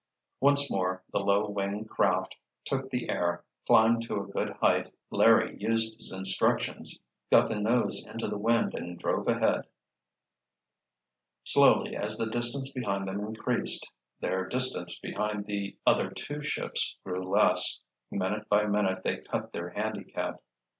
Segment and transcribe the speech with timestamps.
[0.39, 5.55] Once more the low wing craft took the air, climbed to a good height, Larry
[5.59, 9.67] used his instructions, got the nose into the wind and drove ahead.
[11.43, 17.21] Slowly, as the distance behind them increased, their distance behind the other two ships grew
[17.31, 17.81] less.
[18.09, 20.41] Minute by minute they cut their handicap.